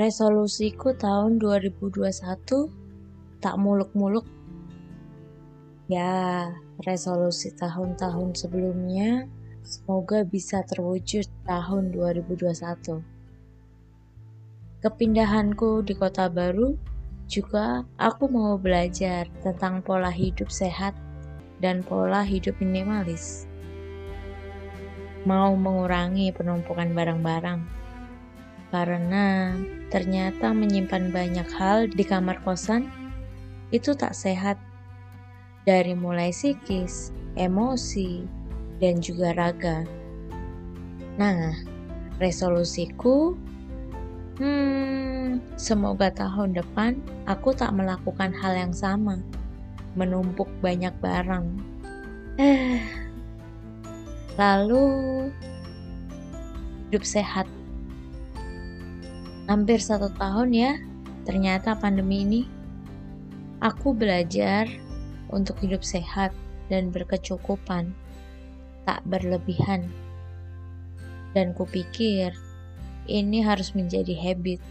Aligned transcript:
Resolusiku 0.00 0.96
tahun 0.96 1.36
2021 1.44 2.00
tak 3.36 3.54
muluk-muluk. 3.60 4.24
Ya, 5.92 6.48
resolusi 6.88 7.52
tahun-tahun 7.52 8.32
sebelumnya 8.32 9.28
semoga 9.60 10.24
bisa 10.24 10.64
terwujud 10.64 11.28
tahun 11.44 11.92
2021. 11.92 13.04
Kepindahanku 14.80 15.84
di 15.84 15.92
kota 15.92 16.32
baru 16.32 16.80
juga 17.28 17.84
aku 18.00 18.24
mau 18.32 18.56
belajar 18.56 19.28
tentang 19.44 19.84
pola 19.84 20.08
hidup 20.08 20.48
sehat 20.48 20.96
dan 21.60 21.84
pola 21.84 22.24
hidup 22.24 22.56
minimalis. 22.56 23.44
Mau 25.28 25.52
mengurangi 25.60 26.32
penumpukan 26.32 26.88
barang-barang 26.96 27.80
karena 28.70 29.58
ternyata 29.90 30.54
menyimpan 30.54 31.10
banyak 31.10 31.48
hal 31.58 31.90
di 31.90 32.06
kamar 32.06 32.38
kosan 32.46 32.86
itu 33.74 33.94
tak 33.94 34.14
sehat. 34.14 34.58
Dari 35.66 35.92
mulai 35.92 36.32
psikis, 36.32 37.12
emosi, 37.36 38.24
dan 38.80 38.98
juga 38.98 39.36
raga. 39.36 39.84
Nah, 41.20 41.52
resolusiku, 42.16 43.36
hmm, 44.40 45.54
semoga 45.60 46.08
tahun 46.16 46.56
depan 46.56 46.96
aku 47.28 47.52
tak 47.52 47.76
melakukan 47.76 48.32
hal 48.40 48.56
yang 48.56 48.72
sama, 48.72 49.20
menumpuk 49.94 50.48
banyak 50.64 50.96
barang. 51.04 51.44
Eh, 52.40 52.80
lalu 54.40 55.28
hidup 56.88 57.04
sehat 57.04 57.44
hampir 59.50 59.82
satu 59.82 60.06
tahun 60.14 60.54
ya, 60.54 60.72
ternyata 61.26 61.74
pandemi 61.74 62.22
ini. 62.22 62.42
Aku 63.58 63.90
belajar 63.90 64.70
untuk 65.34 65.58
hidup 65.58 65.82
sehat 65.82 66.30
dan 66.70 66.94
berkecukupan, 66.94 67.90
tak 68.86 69.02
berlebihan. 69.10 69.90
Dan 71.34 71.50
kupikir 71.50 72.30
ini 73.10 73.42
harus 73.42 73.74
menjadi 73.74 74.14
habit, 74.14 74.62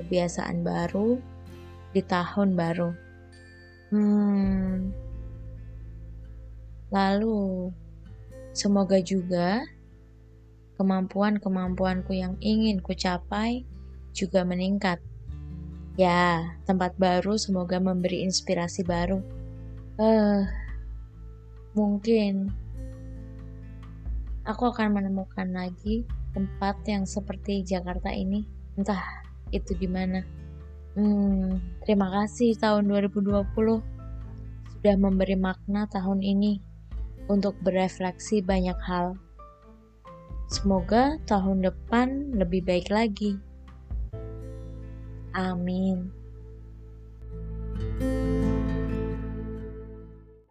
kebiasaan 0.00 0.64
baru 0.64 1.20
di 1.92 2.00
tahun 2.00 2.56
baru. 2.56 2.96
Hmm, 3.92 4.88
lalu 6.88 7.68
semoga 8.56 9.04
juga 9.04 9.60
kemampuan-kemampuanku 10.80 12.16
yang 12.16 12.40
ingin 12.40 12.80
kucapai 12.80 13.68
juga 14.14 14.46
meningkat. 14.46 15.00
Ya, 15.96 16.56
tempat 16.64 16.96
baru 16.96 17.36
semoga 17.36 17.76
memberi 17.76 18.24
inspirasi 18.24 18.84
baru. 18.84 19.20
Eh, 20.00 20.04
uh, 20.04 20.40
mungkin 21.76 22.48
aku 24.48 24.72
akan 24.72 24.96
menemukan 24.96 25.48
lagi 25.52 26.08
tempat 26.32 26.80
yang 26.88 27.04
seperti 27.04 27.60
Jakarta 27.60 28.08
ini. 28.08 28.48
Entah 28.80 29.04
itu 29.52 29.76
di 29.76 29.88
mana. 29.88 30.24
Hmm, 30.96 31.60
terima 31.84 32.08
kasih 32.12 32.56
tahun 32.56 32.88
2020 32.88 33.48
sudah 34.76 34.96
memberi 34.98 35.36
makna 35.40 35.88
tahun 35.88 36.20
ini 36.20 36.60
untuk 37.30 37.56
berefleksi 37.64 38.44
banyak 38.44 38.76
hal. 38.82 39.16
Semoga 40.52 41.16
tahun 41.24 41.64
depan 41.64 42.36
lebih 42.36 42.68
baik 42.68 42.92
lagi. 42.92 43.40
Amin. 45.34 46.12